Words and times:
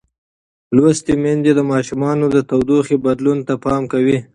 لوستې 0.75 1.13
میندې 1.23 1.51
د 1.55 1.59
ماشومانو 1.71 2.25
د 2.35 2.37
تودوخې 2.49 2.95
بدلون 3.05 3.37
ته 3.47 3.53
پام 3.63 3.83
کوي. 3.93 4.17